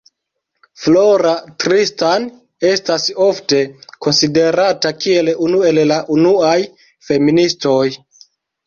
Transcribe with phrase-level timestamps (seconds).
[0.85, 2.25] Flora Tristan
[2.71, 3.61] estas ofte
[4.07, 6.59] konsiderata kiel unu el la unuaj
[7.13, 7.83] feministoj.